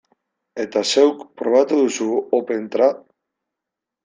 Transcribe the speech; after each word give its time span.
Eta 0.63 0.81
zeuk, 0.93 1.21
probatu 1.41 1.77
duzu 1.83 2.09
OpenTrad? 2.39 3.05